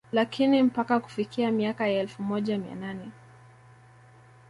Lakini 0.11 0.63
mpaka 0.63 0.99
kufikia 0.99 1.51
miaka 1.51 1.87
ya 1.87 1.99
elfu 1.99 2.23
moja 2.23 2.57
mia 2.57 2.75
nane 2.75 3.11